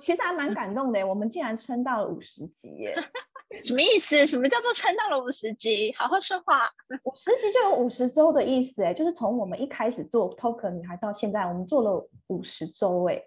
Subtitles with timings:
[0.00, 2.94] 其实还蛮感动的，我们竟然撑到了五十集耶！
[3.62, 4.26] 什么意思？
[4.26, 5.94] 什么叫做撑到了五十集？
[5.96, 6.68] 好好说话。
[7.04, 13.22] 五十集就有五十周的意思哎，就是从我们一开始做 Talker 女孩到现在，我们做了五十周哎。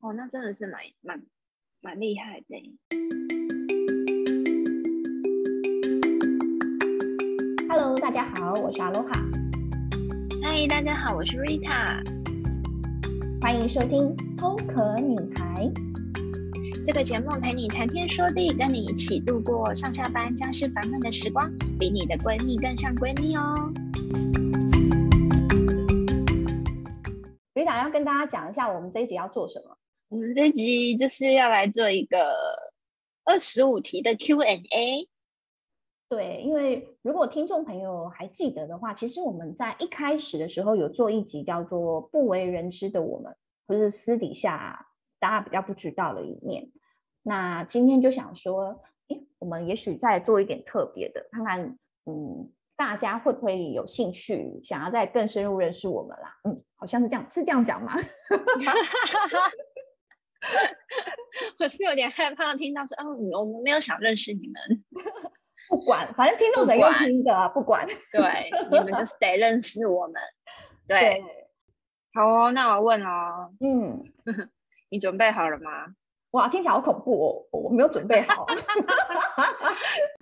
[0.00, 1.22] 哦，那真的是蛮蛮
[1.80, 2.78] 蛮厉害的。
[7.68, 9.12] Hello，大家好，我是阿罗哈。
[10.42, 12.25] 嗨，大家好，我是 Rita。
[13.46, 15.70] 欢迎收听 Talker 女孩。
[16.84, 23.54] 这个节目陪你谈天说地，跟你一起度过上下班、家事烦闷的时光，比你的闺蜜更像闺蜜哦。
[27.54, 29.76] Rita 要跟大家讲一下，我们这一集要做什么？
[30.08, 32.34] 我们这集就是要来做一个
[33.24, 35.08] 二十五题的 Q&A。
[36.08, 43.32] 对，因为如果听众朋友还记得的话，其实我们在一开始的时候有做一集叫做《不为人知的我们》，
[43.66, 44.86] 或是私底下
[45.18, 46.70] 大家比较不知道的一面。
[47.22, 56.38] 那今天就想说，诶，我们也许再做一点特别的，看看，嗯，大家会不会有兴趣，想要再更深入认识我们啦？
[56.44, 57.92] 嗯，好像是这样，是这样讲吗？
[61.58, 64.84] 我是有点害怕听到说，哦，我们没有想认识你们。
[65.70, 67.86] 不管，反正听众谁要听的，不管。
[67.86, 70.20] 不 管对，你们就是得认识我们。
[70.86, 71.24] 对，对
[72.14, 74.04] 好哦，那我问哦，嗯，
[74.88, 75.94] 你准备好了吗？
[76.30, 78.46] 哇，听起来好恐怖哦，我没有准备好。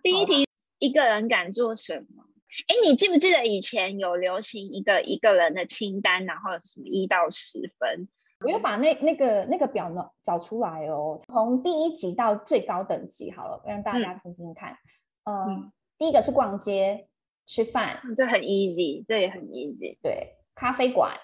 [0.03, 0.47] 第一题，
[0.79, 2.25] 一个人敢做什么？
[2.69, 8.09] 哎，你记不记得以前有流行一个一个人的清单，然后什么一到十分？
[8.45, 14.73] 我要把那那个那个表呢找出来哦，从第一级到最高等级，好了，让大家听听看。
[14.73, 14.77] 嗯，
[15.25, 17.09] 嗯，第一个是逛街、
[17.47, 19.99] 吃饭，这很 easy，这也很 easy。
[20.03, 21.19] 对，咖啡馆，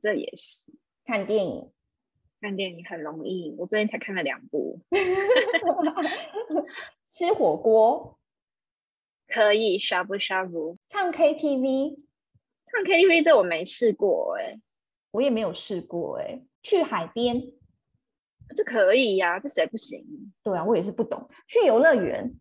[0.00, 0.72] 这也是。
[1.04, 1.72] 看电影，
[2.40, 4.80] 看电影很容易，我最近才看了两部。
[7.06, 8.18] 吃火锅，
[9.28, 9.78] 可以。
[9.78, 11.98] 呷不呷不，唱 KTV，
[12.70, 14.60] 唱 KTV 这我没试过哎、欸。
[15.10, 17.42] 我也没有试过哎、欸，去海边，
[18.56, 20.32] 这可以呀、啊，这谁不行？
[20.42, 21.28] 对啊，我也是不懂。
[21.48, 22.32] 去游乐园，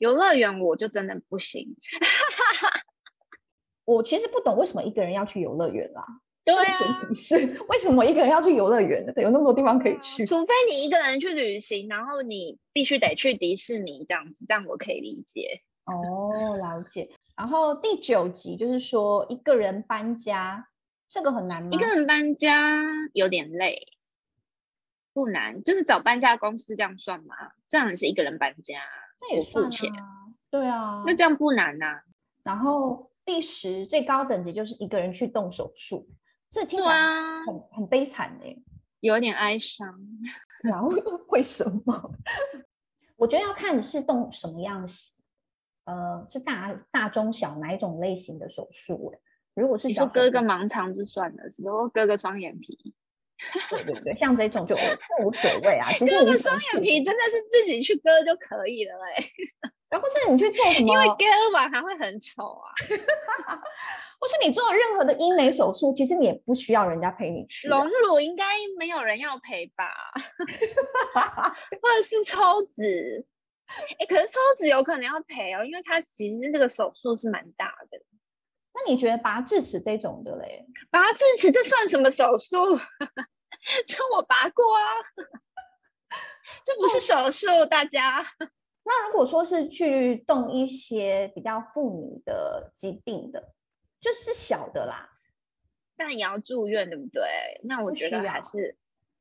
[0.00, 1.76] 游乐园我就真的不行。
[3.84, 6.04] 我其实不懂为什么一个人要去游乐园啦。
[6.44, 7.36] 对啊，前提是
[7.68, 9.12] 为什么一个人要去游乐园呢？
[9.16, 10.24] 有那么多地方可以去。
[10.24, 15.62] 除非你一个人去旅行，然后你必须得去迪士尼这样子，这样我可以理解。
[15.84, 17.10] 哦，了解。
[17.36, 20.68] 然后第九集就是说一个人搬家。
[21.10, 21.70] 这个很难吗？
[21.72, 22.84] 一个人搬家
[23.14, 23.94] 有点累，
[25.14, 27.34] 不难，就是找搬家公司这样算吗？
[27.70, 28.82] 这样也是一个人搬家，
[29.20, 29.90] 那也付钱。
[30.50, 32.02] 对啊，那这样不难呐、啊。
[32.42, 36.08] 然后第十最高等级就是一个人去动手术，
[36.48, 36.94] 这听起来
[37.44, 38.56] 很、啊、很悲惨哎，
[39.00, 39.94] 有点哀伤。
[40.62, 40.88] 然后
[41.28, 42.14] 为什么？
[43.16, 44.88] 我觉得要看你是动什么样的，
[45.84, 49.20] 呃，是大大中小哪一种类型的手术哎。
[49.54, 51.88] 如果是小你说割个盲肠就算了，只不？
[51.88, 52.94] 割个双眼皮，
[53.70, 54.74] 对对对，像这种就
[55.22, 55.92] 无所谓啊。
[55.92, 59.24] 其实割个双眼皮真的是自己去割就可以了哎。
[59.88, 60.92] 然后是你去做什么？
[60.92, 62.68] 因为割完还会很丑啊。
[64.20, 67.68] 或是你做任何的医美手术，其实你也不需要人家陪你去。
[67.68, 68.44] 隆乳应该
[68.76, 69.88] 没有人要陪吧？
[71.80, 73.24] 或者是抽脂？
[73.98, 78.00] 哎，可是抽脂有可能要陪哦，因为它其实这个手术是蛮大的。
[78.78, 80.66] 那你觉得拔智齿这种的嘞？
[80.90, 82.56] 拔智齿这算什么手术？
[83.86, 84.82] 这我拔过啊，
[86.64, 88.24] 这不是手术，大家。
[88.84, 93.52] 那如果说是去动一些比较妇女的疾病的，
[94.00, 95.10] 就是小的啦，
[95.96, 97.60] 但也要住院，对不对？
[97.64, 98.76] 那我觉得还是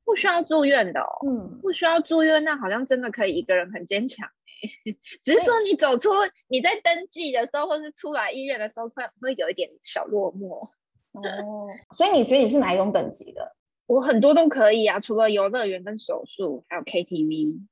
[0.05, 1.27] 不需要住院的哦。
[1.27, 4.29] 嗯，不需要住院，那好像真的可以一个人很坚强。
[5.23, 6.09] 只是说你走出
[6.47, 10.69] 你在登记的时候，或是出来医院的时候，会会有一点小落寞
[11.13, 11.67] 哦。
[11.93, 13.55] 所以你觉得你是哪一种等级的？
[13.85, 17.65] 我很多都可以啊，除了游乐园跟手术，还有 KTV。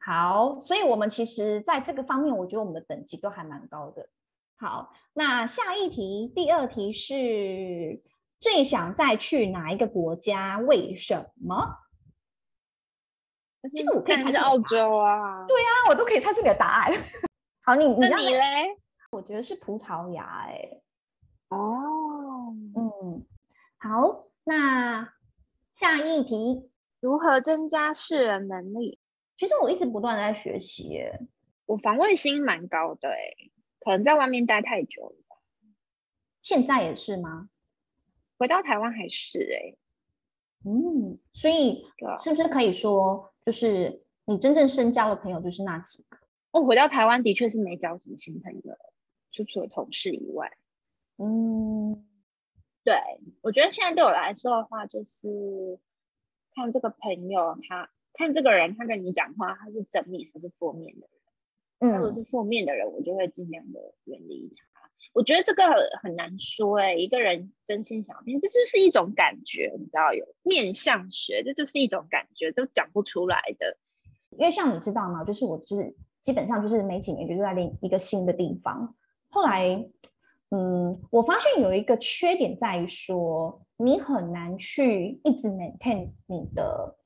[0.00, 4.08] 好，所以我们其实在这个方面，我觉得我们的等级都还蛮高的。
[4.56, 8.00] 好，那下一题，第二题是
[8.40, 10.58] 最想再去哪一个国家？
[10.58, 11.76] 为什么？
[13.74, 16.92] 其实我可以猜是澳洲啊，对啊，我都可以猜出你的答案。
[17.62, 18.76] 好，你那你嘞？
[19.10, 20.52] 我觉得是葡萄牙、欸，
[21.48, 23.26] 哎，哦，嗯，
[23.78, 25.12] 好，那
[25.74, 26.70] 下一题，
[27.00, 28.98] 如何增加识人能力？
[29.36, 31.20] 其实我一直不断在学习、欸，耶，
[31.66, 33.50] 我防卫心蛮高的、欸，哎，
[33.80, 35.36] 可能在外面待太久了吧。
[36.42, 37.48] 现在也是吗？
[38.38, 39.76] 回到台湾还是、欸，哎，
[40.64, 41.86] 嗯，所以
[42.18, 46.18] 是不是可以说，就是你真正深交的朋友就是那几个？
[46.50, 48.76] 我回到台湾的确是没交什么新朋友，
[49.30, 50.52] 就除了同事以外。
[51.16, 52.06] 嗯，
[52.84, 52.94] 对，
[53.40, 55.78] 我觉得现在对我来说的话，就是
[56.54, 61.08] 看这个朋友他看这个人，他跟你讲话，他是正面还是负面的
[61.80, 61.90] 人。
[61.90, 64.77] 嗯，如果是负面的人，我就会尽量的远离他。
[65.14, 73.76] 我觉得这个很很难说哎、欸，一个人真心想变，这就是一种感觉，你知道有面相学，这就是一种感觉，都讲不出来的。
[74.30, 75.24] 因为像你知道吗？
[75.24, 78.94] 就是我就是基本上就是每几年就是在另一个新的地方。
[79.28, 79.88] 后来，
[80.50, 86.96] 嗯，我发现有一个缺点在于说，你很难去一直 maintain 你的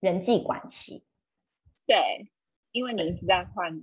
[0.00, 1.04] 人际关系。
[1.86, 2.30] 对，
[2.72, 3.80] 因为你一直在换。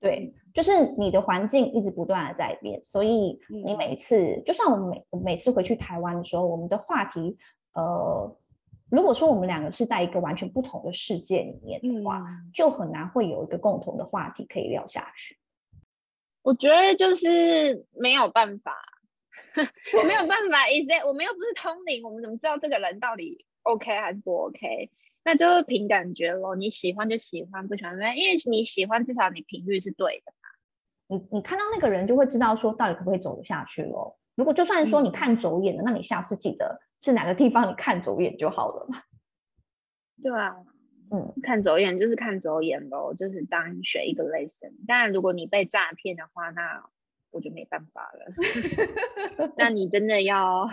[0.00, 7.36] 对，就是你的环境一直不断的在变，所以你每次，嗯、就像我们每我每次回去台湾的时候，我们的话题，
[7.74, 8.36] 呃，
[8.90, 15.36] 如果说我们两个是在一个完全不同的世界里面的话，嗯、就很难会有一个共同的话题可以聊下去。
[16.42, 18.72] 我觉得就是没有办法，
[20.06, 24.90] 没有办法，意思我们又不是通灵，我们怎么知道这个人到底 OK 还是不 OK？
[25.28, 30.48] 那就是凭感觉咯，你喜欢就喜欢，不喜欢没，因为你喜欢，至少你频率是对的嘛。
[31.08, 34.18] 你你看到那个人，就会知道说到底可不可以走得下去咯。
[34.36, 39.02] 如果就算说你看走眼了，嗯、那你下次记得是哪个地方你看走眼就好了嘛。
[40.24, 40.56] 对啊，
[41.10, 44.72] 嗯，看走眼就是看走眼咯，就是当学一个 lesson。
[44.86, 46.88] 当然，如果你被诈骗的话，那
[47.30, 48.32] 我就没办法了。
[49.58, 50.66] 那你真的要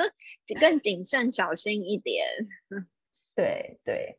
[0.58, 2.24] 更谨慎小心一点。
[3.38, 4.18] 对对，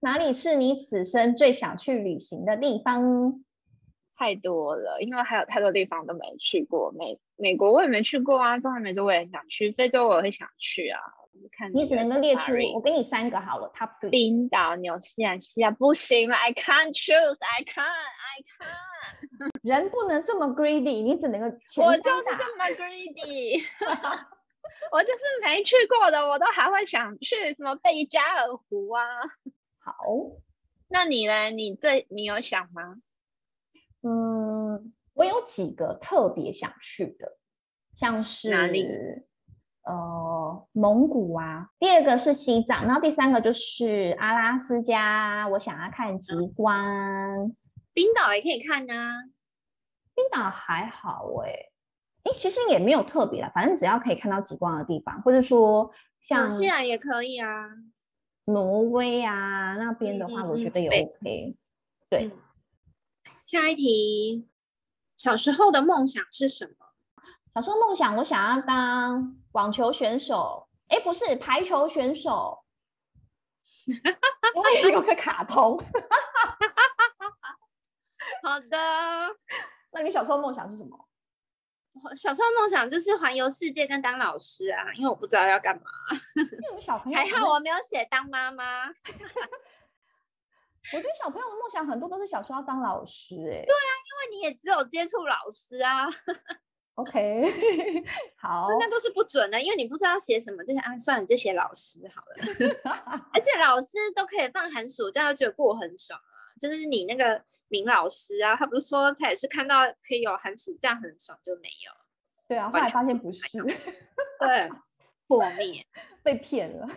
[0.00, 3.44] 哪里是你此生最想去旅行的地方？
[4.16, 6.90] 太多了，因为还有太多地方都没去过。
[6.90, 10.98] 美美国我也没去过啊，中南美洲我也很想去，非洲我也会想去啊。
[11.52, 14.10] 看你只能够列出，我给你三个好了，Top three。
[14.10, 19.50] 冰岛、纽西兰、西亚不行了，I can't choose，I can't，I can't。
[19.62, 21.46] 人不能这么 greedy，你只能够。
[21.80, 23.62] 我就是这么 greedy。
[24.92, 29.04] 我就是没去过的，我都还会想去什么贝加尔湖啊。
[29.78, 29.94] 好，
[30.88, 31.50] 那你呢？
[31.50, 32.96] 你最你有想吗？
[34.02, 37.36] 嗯，我有几个特别想去的，
[37.96, 38.86] 像是哪里？
[39.82, 41.70] 呃，蒙古啊。
[41.78, 46.76] 第二个是西藏，然后第三个就是阿拉斯加，我想要看极光。
[46.76, 47.56] 嗯、
[47.94, 49.14] 冰岛也可以看啊。
[50.14, 51.72] 冰岛还好哎、欸。
[52.34, 57.70] 其实也没有特别啦，反正只要可以看到极光的地方，或者说像纽西兰也可以啊，
[58.44, 61.56] 挪威啊那边的话，我觉得也 OK。
[62.10, 62.30] 对，
[63.46, 64.48] 下一题，
[65.16, 66.86] 小时候的梦想是什么？
[67.54, 72.62] 小时候梦想，我想要当网球选手，哎，不是排球选手，
[74.54, 75.76] 我也有个卡通。
[78.42, 78.76] 好的，
[79.92, 81.07] 那你小时候梦想是什么？
[82.16, 85.82] 小时候梦想就是环游世界跟当老师啊，因为我不知道要干嘛。
[86.36, 88.88] 因为小朋友还好我没有写当妈妈。
[90.92, 93.64] 我觉得小朋友的梦想很多都是小时候要当老师哎、欸。
[93.66, 96.06] 对啊，因为你也只有接触老师啊。
[96.94, 97.44] OK，
[98.40, 102.36] 好，那都是不准的，因为你不知道写什么，就是啊，算了，就写老师好了。
[103.34, 106.36] 而且老师都可以放寒暑假，觉得过很爽啊。
[106.60, 107.42] 就是你那个。
[107.68, 111.92] 明老师啊，他不是说他也是看到可以有寒暑假很爽就没有？
[112.48, 113.62] 对啊，后来发现不是，
[114.40, 114.70] 对，
[115.26, 115.86] 破灭，
[116.24, 116.88] 被骗了，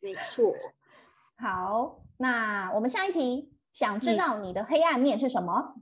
[0.00, 0.54] 没错。
[1.36, 5.74] 好，那我们下一题，想知道你的黑暗面是什么？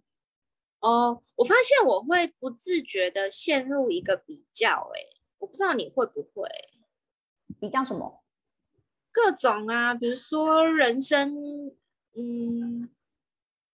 [0.80, 5.00] 哦，我发现我会不自觉的陷入一个比较，哎，
[5.38, 6.48] 我不知道你会不会
[7.60, 8.24] 比较什么？
[9.12, 11.36] 各种啊，比如说人生，
[12.16, 12.88] 嗯。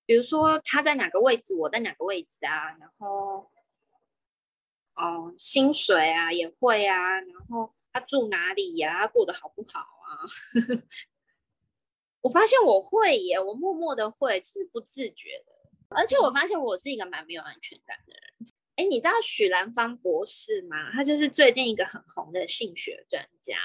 [0.09, 2.75] 比如说他在哪个位置，我在哪个位置啊？
[2.81, 3.51] 然后，
[4.95, 7.21] 哦，薪水啊也会啊。
[7.21, 9.01] 然后他住哪里呀？
[9.01, 10.25] 他过得好不好啊？
[12.23, 15.53] 我发现我会耶，我默默的会，是不自觉的。
[15.91, 18.51] 而且我发现我是一个蛮没有安全感的人。
[18.77, 20.91] 哎，你知道许兰芳博士吗？
[20.95, 23.59] 他就是最近一个很红的性学专家，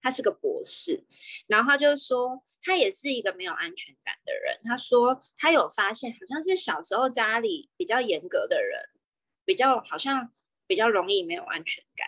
[0.00, 1.04] 他是个博士，
[1.46, 2.42] 然后他就说。
[2.62, 4.60] 他也是一个没有安全感的人。
[4.64, 8.80] 他说他有发现，好像是小时候家里比较严格的人，
[9.44, 10.32] 比较好像
[10.66, 12.06] 比较容易没有安全感。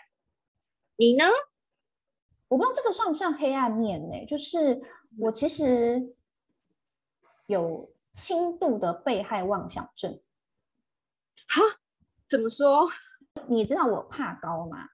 [0.95, 1.25] 你呢？
[2.49, 4.25] 我不知道这个算不算黑暗面呢、欸？
[4.27, 4.79] 就是
[5.17, 6.15] 我其实
[7.47, 10.21] 有轻度的被害妄想症。
[11.47, 11.61] 哈？
[12.27, 12.87] 怎么说？
[13.47, 14.89] 你知道我怕高吗？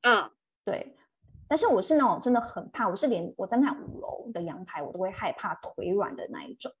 [0.00, 0.30] 嗯，
[0.64, 0.96] 对。
[1.46, 6.72] 但是我是那种真的很怕，我是连我站在五楼的阳台，我都会害怕腿软的那一种，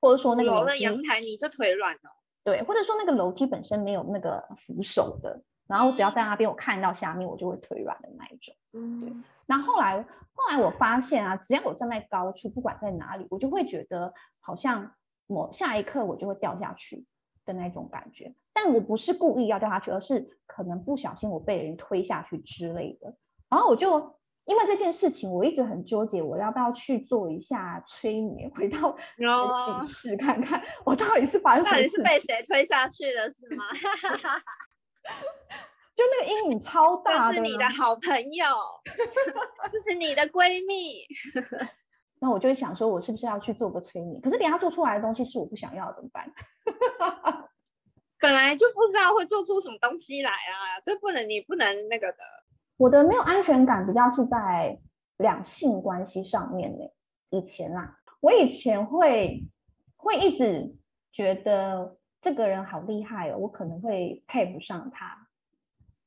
[0.00, 2.10] 或者说那个楼的阳台你就腿软了，
[2.44, 9.12] 对，或者说那个楼梯本身没有那个扶手的，然后我只要在那边我看到下面，我就会腿软的那一种，嗯，对。
[9.46, 10.02] 然后后来
[10.34, 14.94] 后来我发现啊，只要我站在高处，不管在哪里，我就会觉得好像
[15.26, 17.04] 我下一刻我就会掉下去
[17.44, 23.14] 的那种感觉，但我不是故意要掉下去，而是可能不小心我被人推下去之类的。
[23.52, 23.98] 然后我就
[24.46, 29.22] 因为这件事情，我一直很纠结，我要不要去做一下催眠，回到实
[29.82, 32.02] 体室看看我到底是发生什么事情？
[32.02, 33.64] 到底是被谁推下去的，是吗？
[35.94, 38.46] 就那个阴影超大的，是你的好朋友，
[39.70, 41.04] 这是你的闺蜜。
[42.18, 44.18] 那我就会想说，我是不是要去做个催眠？
[44.22, 46.32] 可是等下做出来的东西是我不想要的，怎么办？
[48.18, 52.18] 本来就不知道会做出什么东西来啊，这不能，你不能那个的。
[52.82, 54.76] 我的没有安全感比较是在
[55.18, 56.84] 两性关系上面呢。
[57.30, 59.40] 以前啦，我以前会
[59.96, 60.74] 会一直
[61.12, 65.28] 觉得这个人好厉害哦，我可能会配不上他。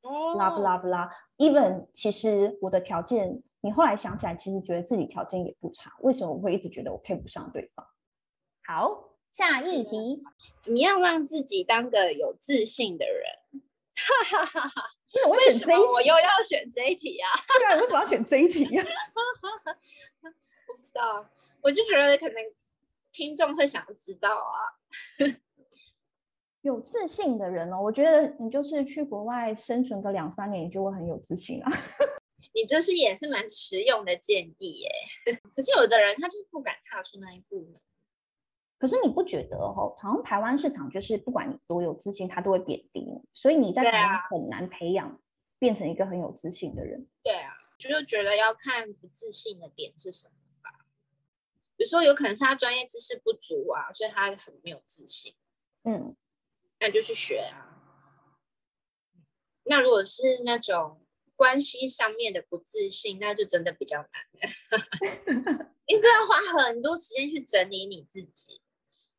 [0.01, 5.93] 哦，啦不啦不啦，even 其实我的条件，你后来想起来，其实觉得自己条件也不差。
[6.01, 7.87] 为什么我会一直觉得我配不上对方？
[8.67, 10.21] 好，下一题，
[10.59, 13.63] 怎么样让自己当个有自信的人？
[13.95, 14.81] 哈哈哈哈。
[15.31, 17.29] 为什么我又要选这一题啊？
[17.59, 18.85] 对啊，为什么要选这一题啊？
[20.67, 21.29] 我不知道，
[21.61, 22.35] 我就觉得可能
[23.11, 24.75] 听众会想知道啊。
[26.61, 31.71] 有自信的人哦，我觉得你就是去国外生存个两三年，你就会很有自信啊。
[32.53, 34.89] 你这是也是蛮实用的建议耶。
[35.55, 37.79] 可是有的人他就是不敢踏出那一步呢。
[38.77, 39.95] 可是你不觉得哦？
[39.97, 45.19] 好像台湾市场就是不管你多有自信，他都会贬低你，所以你在台湾很难培养
[45.57, 47.07] 变成一个很有自信的人。
[47.23, 50.85] 对啊，就是觉得要看不自信的点是什么吧。
[51.77, 55.33] 比如说有可能是他专业知识不足啊，所以他很没有自信。
[55.83, 56.15] 嗯，
[56.79, 57.79] 那就去学啊。
[59.63, 61.01] 那如果是那种
[61.35, 64.07] 关系上面的不自信，那就真的比较难
[64.41, 68.61] 了，因为这要花很多时间去整理你自己。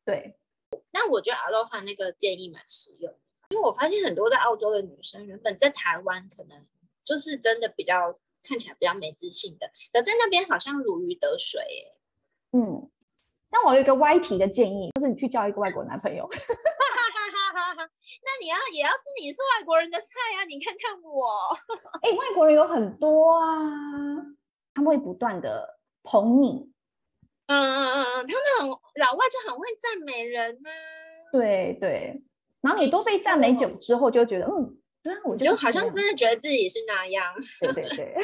[0.07, 0.39] 对，
[0.93, 3.13] 那我觉得阿罗哈那个建议蛮实用，
[3.49, 6.65] 因为我发现很多在澳洲的女生原本在台湾可能
[7.03, 11.97] 就是真的比较看起来比较没自信的，可在那边好像如鱼得水耶。
[12.53, 12.89] 嗯，
[13.49, 16.25] 那我有一个歪题的建议，就是你去交一个外国男朋友。
[16.31, 16.37] 那
[18.41, 20.05] 你要也要是你是外国人的菜
[20.37, 21.53] 啊，你看看我。
[22.01, 24.23] 哎、欸，外国人有很多啊，
[24.73, 26.71] 他们会不断的捧你。
[27.47, 31.31] 嗯嗯嗯嗯，他们很老外就很会赞美人呢、啊。
[31.31, 32.21] 对对，
[32.61, 37.33] 然后你多被赞美久之后，就觉得嗯，对啊，我就好像真的觉得自己是那样。
[37.59, 38.15] 对对对，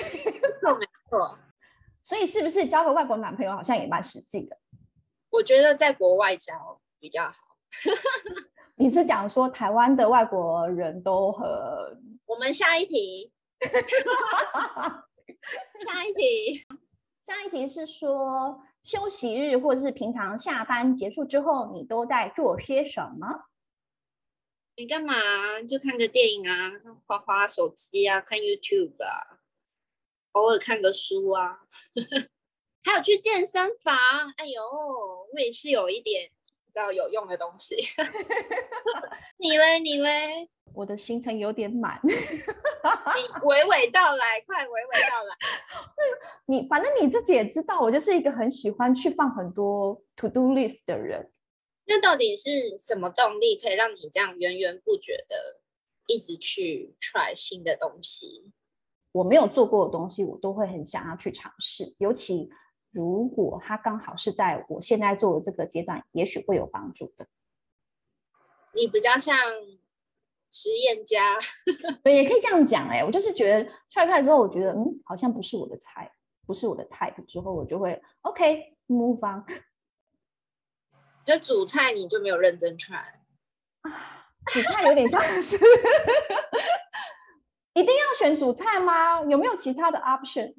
[0.62, 1.38] 错 没错。
[2.02, 4.58] 所以是不是交个外国男朋友好像也蛮实际的？
[5.30, 7.34] 我觉得在国外交比较好。
[8.76, 11.48] 你是讲说台湾的外国人都很……
[12.26, 13.32] 我们下一题，
[15.80, 16.66] 下一题，
[17.26, 18.62] 下一题是说。
[18.84, 23.46] 休息日或者是平常下班结束之后，你都在做些什么？
[24.76, 25.14] 你干嘛？
[25.68, 26.72] 就看个电影啊，
[27.06, 29.40] 花花手机啊，看 YouTube 啊，
[30.34, 31.60] 偶尔看个书啊，
[32.84, 33.96] 还有去健身房。
[34.38, 34.62] 哎呦，
[35.32, 36.32] 我也是有一点
[36.66, 37.78] 比较有用的东西。
[39.38, 39.80] 你嘞？
[39.80, 40.50] 你嘞？
[40.74, 45.38] 我的行程有点满，你娓娓道来，快娓娓道来。
[46.54, 51.32] 你反正你自己也知道，我就是一个很喜欢去放很多 to do list 的人。
[51.86, 55.62] 那到底是什么动力可以让你这样源源不绝的
[56.06, 58.52] 一直去 try 新的东西？
[59.14, 61.96] 我没有做过的东西，我都会很想要去尝试。
[61.98, 62.52] 尤其
[62.92, 67.26] 如果它刚好是在我现在做的这个阶段，也许会有帮助的。
[68.76, 69.36] 你比较像。
[70.56, 71.40] 实验家，
[72.04, 73.04] 对，也可以这样讲哎、欸。
[73.04, 76.12] 我就是觉得踹开之后，我觉得嗯，好像不是我的菜，
[76.46, 77.26] 不是我的 type。
[77.26, 79.44] 之后我就会 OK move on。
[81.26, 83.14] 就主菜你就没有认真踹啊？
[84.52, 85.56] 主菜有点像是，
[87.76, 89.22] 一定要选主菜吗？
[89.24, 90.54] 有没有其他的 option？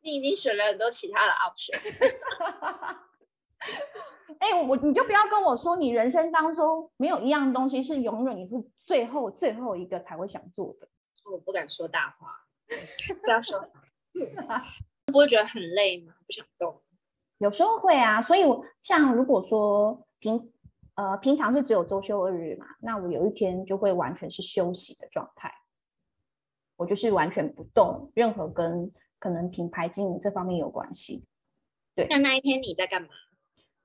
[0.00, 1.78] 你已经选了很多其他的 option。
[4.40, 10.88] 哎、欸，我你就不要跟我说，你人生当中没有一样东西是永远你是最后最后一个才会想做的。
[11.30, 12.44] 我不敢说大话，
[13.22, 13.70] 不要说。
[15.06, 16.14] 不会觉得很累吗？
[16.26, 16.80] 不想动。
[17.38, 20.50] 有时候会啊，所以我像如果说平
[20.94, 25.52] 呃平常是只有周休二日嘛，那我有一天就会完全是休息的状态。
[26.76, 31.24] 我就是完全不动任何跟可能品牌经营这方面有关系。
[31.94, 33.08] 对，那那一天你在干嘛？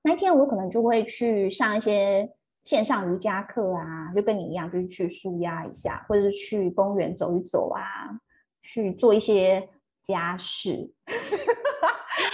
[0.01, 2.33] 那一天我可能就会去上一些
[2.63, 8.19] 线上瑜伽课啊，就跟你一样，就是去舒压一下，或者是去公园走一走啊，
[8.63, 9.69] 去做一些
[10.09, 10.91] 家事。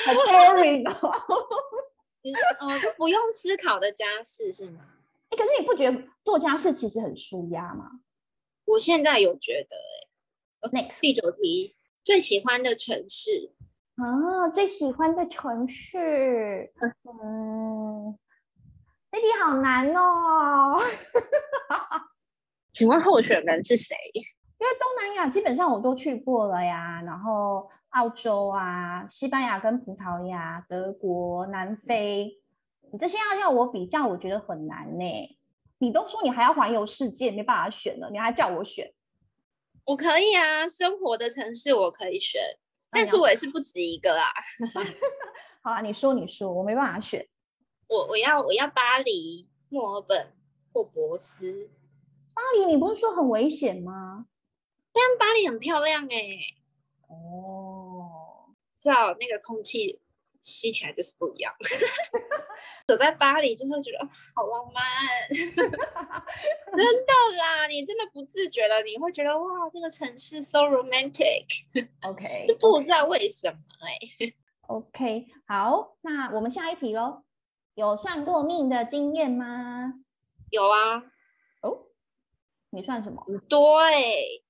[0.08, 4.82] 很 boring 哦，哦，不用思考的家事是吗？
[5.30, 7.90] 哎，可是你不觉得做家事其实很舒压吗？
[8.66, 13.54] 我现在有觉得、欸，哎，next 第九题，最喜欢的城市
[13.98, 16.72] 啊，最喜欢的城市，
[17.24, 18.18] 嗯，
[19.12, 20.82] 这题好难哦。
[22.74, 23.96] 请问候选人是谁？
[24.66, 32.42] 因为东南亚基本上我都去过了呀，然后澳洲啊、西班牙跟葡萄牙、德国、南非，
[32.92, 35.38] 你这些要要我比较，我觉得很难呢。
[35.78, 38.92] 你都说你还要环游世界，没办法选了，你还叫我选？
[39.86, 42.42] 我可以啊，生活的城市我可以选，
[42.90, 44.26] 但是我也是不止一个啊。
[45.62, 47.24] 好啊，你说你说，我没办法选。
[47.88, 50.34] 我我要我要巴黎、墨尔本
[50.74, 51.70] 或博斯。
[52.34, 54.26] 巴黎，你不是说很危险吗？
[54.96, 56.40] 但巴黎很漂亮哎、欸。
[57.10, 60.00] 哦，知道那个空气
[60.42, 61.54] 吸起来就是不一样。
[62.88, 63.98] 走在巴黎就会觉得
[64.36, 64.84] 好浪漫，
[65.28, 65.74] 真的
[67.38, 67.66] 啦！
[67.68, 71.46] 你真的不自觉的，你会觉得哇，这个城市 so romantic。
[72.04, 74.36] OK， 就不知道为什么哎、欸。
[74.68, 77.24] OK，好，那我们下一题喽。
[77.74, 79.94] 有算过命的经验吗？
[80.52, 81.04] 有啊。
[81.62, 81.88] 哦，
[82.70, 83.26] 你算什么？
[83.50, 84.45] 对，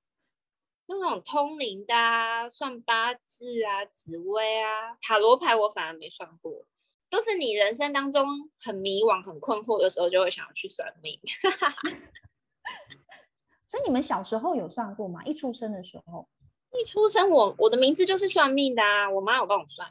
[0.87, 6.65] 那种通灵的啊，算八字啊，紫薇啊，塔罗牌我反而没算过。
[7.09, 8.27] 都是你人生当中
[8.59, 11.19] 很迷惘、很困惑的时候，就会想要去算命。
[13.67, 15.23] 所以你们小时候有算过吗？
[15.23, 16.27] 一出生的时候，
[16.71, 19.87] 一出生我我的名字就是算命的啊，我妈有帮我算。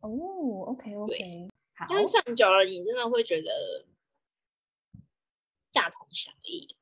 [0.00, 0.10] 哦
[0.66, 1.86] ，OK OK，好。
[1.88, 3.86] 但是算久了，你真的会觉得
[5.72, 6.76] 大同小异。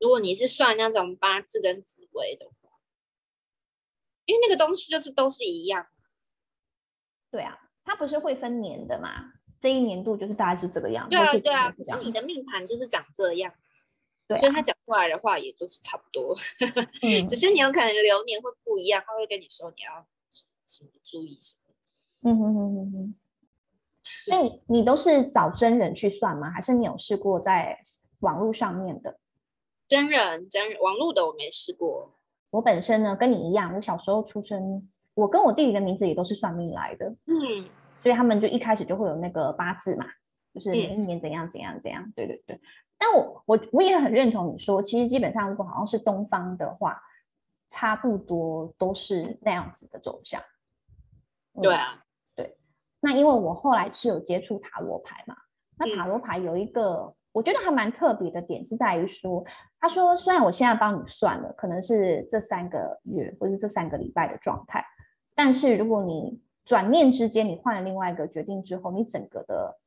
[0.00, 2.63] 如果你是算那种八字跟紫微的话，
[4.26, 5.86] 因为那个东西就是都是一样。
[7.30, 7.60] 对啊。
[7.86, 9.34] 它不是会分年的嘛？
[9.60, 11.10] 这一年度就是大概是这个样子。
[11.10, 11.70] 对啊，对啊。
[11.70, 13.52] 可是你的命盘就是长这样，
[14.26, 16.34] 对啊，所以他讲出来的话也就是差不多。
[17.02, 20.06] 嗯，只是你有可能流年会不一样，他会跟你说你要
[20.64, 22.30] 什么注意什么。
[22.30, 23.14] 嗯哼哼哼哼。
[24.24, 26.50] 所以你都是找真人去算吗？
[26.50, 27.82] 还是你有试过在
[28.20, 29.18] 网络上面的？
[29.86, 32.18] 真人，真人，网络的我没试过。
[32.54, 34.88] 我本身呢，跟你一样，我小时候出生。
[35.14, 37.34] 我跟我弟弟的名字也都是算命来的，嗯，
[38.00, 40.04] 所以他们就一开始就会有那个八字嘛，
[40.52, 42.60] 就是每一年怎样怎样怎样，对对对。
[42.96, 47.00] 但我我我也很认同你说，其实基本上如果好像是东方的话，
[47.70, 50.40] 差不多都是那样子的走向。
[51.54, 52.02] 嗯、对啊，
[52.36, 52.56] 对。
[53.00, 55.36] 那因为我后来是有接触塔罗牌嘛，
[55.76, 59.44] 那塔罗牌有一个我觉得还蛮特别的点是在于说。
[59.80, 64.82] 他说：“虽然我现在帮你算了，可能是这三个月或者这三个礼拜的状态，
[65.34, 69.78] 但是如果你转念之间你换了另外一个决定之后，你整个的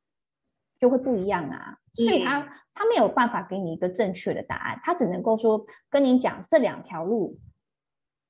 [0.78, 1.78] 就会不一样啊。
[1.94, 7.40] 所以他、嗯、他没有办法给你一个正确的答案，他只能够说跟你讲这两条路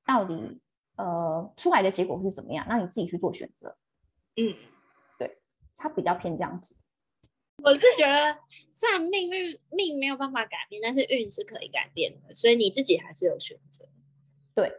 [0.07, 0.63] 到底
[0.97, 3.77] 呃出来的结果是怎么样，让你自己去做选择。
[4.37, 4.55] 嗯，
[5.19, 5.39] 对，
[5.77, 6.81] 他比较偏这样子。”
[7.63, 8.39] 我是觉得，
[8.73, 13.85] 虽然命运命没有办法改变，但是运是可以改变的，所以你自己还是有选择。
[14.55, 14.73] 对，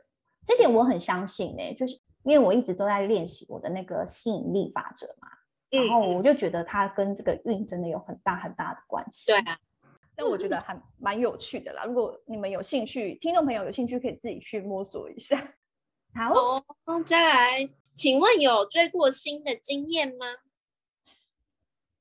[0.46, 5.28] 这点我很相信呢、欸，就是因为我一直都在练习我的那个吸引力法则嘛，
[5.70, 9.32] 然后我就觉得它跟这个运真的有很大很大的关系。
[9.32, 9.60] 对啊，
[10.16, 11.84] 但我觉得还蛮有趣的啦。
[11.84, 15.54] 如果你们有兴趣，听众朋友有兴趣，可以自己去摸索一下。
[16.16, 16.64] 好，哦，
[17.06, 20.26] 再来，请问有追过星的经验吗？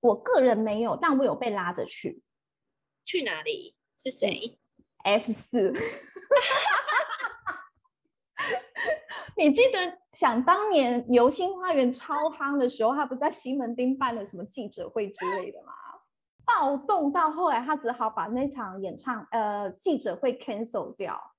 [0.00, 2.22] 我个人没有，但我有被拉着去。
[3.04, 3.74] 去哪里？
[3.96, 4.58] 是谁
[5.04, 5.72] ？F 四。
[9.36, 15.72] 你记得想当年《流星花园》超夯的时候，他不在西门町办了什么记者会之类的吗？
[16.44, 21.34] 暴动到后来，他只好把那场演唱呃记者会 cancel 掉。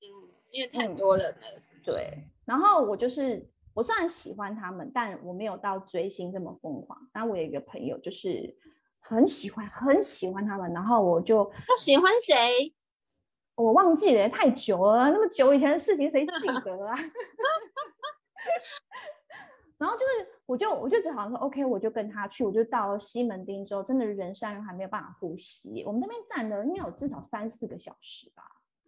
[0.00, 0.06] 嗯，
[0.50, 1.40] 因为太多人了。
[1.40, 3.48] 嗯，对，然后我就是。
[3.74, 6.98] 我虽然喜欢他们，但我没有到追星这么疯狂。
[7.12, 8.56] 然后我有一个朋友，就是
[9.00, 12.72] 很喜欢很喜欢他们，然后我就他喜欢谁？
[13.56, 16.96] 我忘记了，太久了，那么久以前的事情谁记得啊？
[19.76, 25.84] 然后就是，我就我就只好像说，OK，我就跟他去，我就到了西门町之后，真的人山人海，没有办法呼吸。
[25.84, 28.42] 我们那边站了应该有至少三四个小时吧。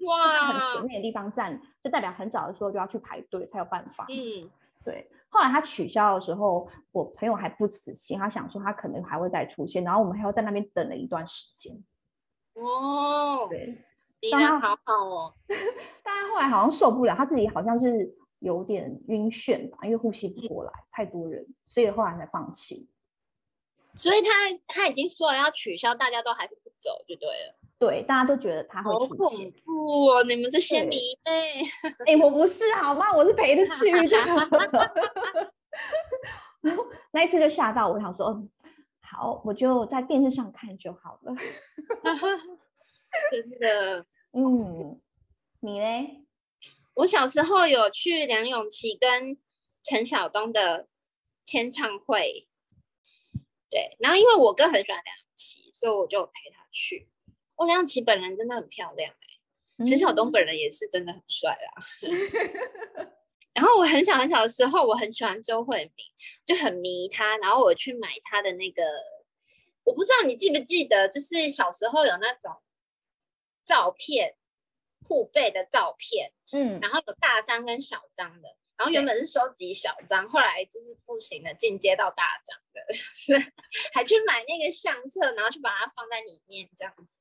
[0.06, 4.06] 哇，很前面的地方站，就代表很早的时候就要去排队才有办法。
[4.08, 4.50] 嗯，
[4.86, 5.10] 对。
[5.28, 11.76] 后来他取消的时候，我朋友还不死心，他想说他可能还会再出现，然后我们还要在那边等了一段时间。
[12.54, 13.84] 哦，对，
[14.22, 15.34] 你人好好哦。
[16.02, 22.88] 但他后来好像受不了，他自己好像是有点晕眩吧，因为呼吸不过来，太多人，所以后来才放弃。
[23.94, 24.28] 所以他
[24.66, 27.54] 他已经说了要取消，大家都还是不走就对了。
[27.78, 29.18] 对，大家都觉得他会出现。
[29.18, 30.22] 好恐怖哦！
[30.24, 31.62] 你们这些迷妹。
[32.06, 33.12] 哎、欸，我不是好吗？
[33.14, 35.52] 我是陪着去的。
[37.12, 38.42] 那一次就吓到我，想说，
[39.00, 41.34] 好，我就在电视上看就好了。
[43.30, 45.00] 真的，嗯，
[45.60, 46.26] 你呢？
[46.94, 49.38] 我小时候有去梁咏琪跟
[49.82, 50.88] 陈晓东的
[51.44, 52.48] 签唱会。
[53.68, 57.08] 对，然后因为我哥很喜欢梁咏琪，所以我就陪他去。
[57.56, 59.10] 哦，梁咏琪本人真的很漂亮
[59.78, 61.82] 哎，陈晓东本人也是真的很帅啦。
[63.54, 66.06] 然后我很小很小的时候，我很喜欢周慧敏，
[66.44, 67.38] 就很迷他。
[67.38, 68.82] 然后我去买他的那个，
[69.84, 72.52] 我不知道你记不记得，就是小时候有那种
[73.64, 74.36] 照片，
[75.08, 78.56] 护背的照片，嗯，然后有大张跟小张的。
[78.76, 83.52] 然后原本是收集小张，后来就是不行了，进阶到大张的，
[83.94, 87.20] 还去买那个相册，然后去把它放在里面这样子。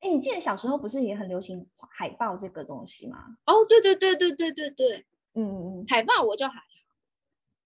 [0.00, 3.36] 哎，你记得小时候不是也很流行海报这个东西吗？
[3.46, 6.64] 哦，对对对对对对对，嗯嗯，海报我就还好。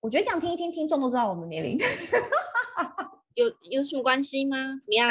[0.01, 1.79] 我觉得这样听一听，听众都知道我们年龄。
[3.35, 4.57] 有有什么关系吗？
[4.83, 5.09] 怎么样？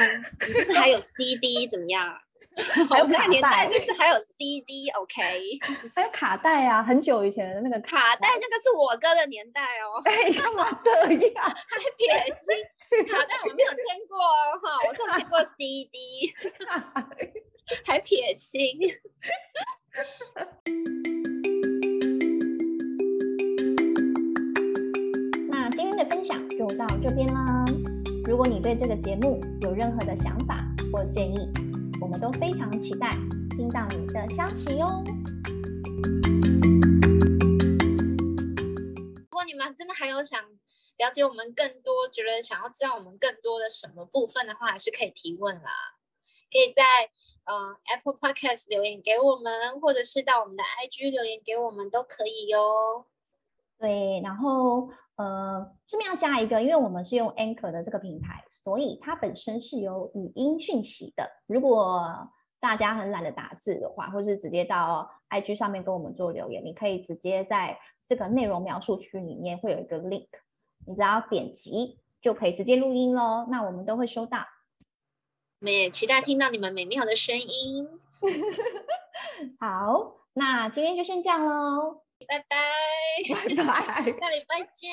[0.48, 1.68] 你不是还有 CD？
[1.68, 2.20] 怎么样？
[2.90, 5.58] 还有卡带，就是还有 CD，OK，
[5.96, 10.02] 还有卡带啊，很久以前的那个卡带，那个是我哥的年代哦。
[10.04, 10.92] 哎，干嘛这
[11.32, 11.44] 样？
[11.48, 16.34] 还撇清卡带，我没有签过哦，哈，我只签过 CD，
[17.86, 18.60] 还撇清。
[25.50, 27.66] 那今天的分享就到这边啦。
[28.26, 30.58] 如果你对这个节目有任何的想法
[30.92, 31.52] 或建议，
[32.02, 33.12] 我们都非常期待
[33.52, 34.88] 听到你的消息哟。
[39.20, 40.44] 如果你们真的还有想
[40.98, 45.72] 了解我们更多，觉得想要知道我们更多的什么部分的话，还是可以提问啦。
[46.52, 46.84] 可以在
[47.46, 53.06] 呃 Apple Podcast 留言给我们，或者是到我们的 IG 留言给我们都可以哟。
[53.78, 54.90] 对，然后。
[55.18, 61.30] 呃，顺便要加一个，因为我们是用 Anchor 的这个平台，所以它本身是有语音讯息的。
[61.46, 70.28] 如果大家很懒得打字的话，或是直接到 IG 上面跟我们做留言，你可以直接在这个内容描述区里面会有一个 link，
[70.88, 73.48] 你只要点击就可以直接录音喽。
[73.50, 74.40] 那我们都会收到。
[75.60, 77.88] 我们也期待听到你们美妙的声音。
[79.60, 82.01] 好，那今天就先这样喽。
[82.28, 82.58] 拜拜，
[83.30, 84.90] 拜拜， 下礼拜见。